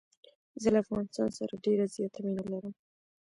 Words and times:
زه 0.61 0.67
له 0.73 0.79
افغانستان 0.85 1.29
سره 1.37 1.53
ډېره 1.65 1.85
زیاته 1.95 2.19
مینه 2.25 2.43
لرم. 2.51 2.73